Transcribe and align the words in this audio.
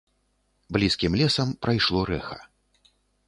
Блізкім 0.77 1.17
лесам 1.21 1.53
прайшло 1.65 1.99
рэха. 2.13 2.39